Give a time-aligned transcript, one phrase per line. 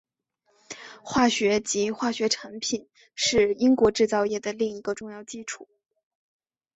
[1.03, 5.67] 化学及化学产品是英国制造业的另一个重要基础。